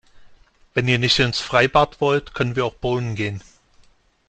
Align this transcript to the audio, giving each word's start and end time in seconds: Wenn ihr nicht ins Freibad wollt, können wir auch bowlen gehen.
Wenn 0.73 0.87
ihr 0.87 0.97
nicht 0.97 1.19
ins 1.19 1.41
Freibad 1.41 2.01
wollt, 2.01 2.33
können 2.33 2.55
wir 2.55 2.65
auch 2.65 2.73
bowlen 2.73 3.13
gehen. 3.13 3.43